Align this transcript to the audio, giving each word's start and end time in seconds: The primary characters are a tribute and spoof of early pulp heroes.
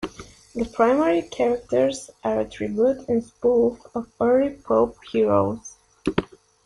The 0.55 0.65
primary 0.65 1.21
characters 1.21 2.09
are 2.23 2.39
a 2.39 2.49
tribute 2.49 3.07
and 3.07 3.23
spoof 3.23 3.79
of 3.93 4.07
early 4.19 4.49
pulp 4.55 4.97
heroes. 5.11 5.75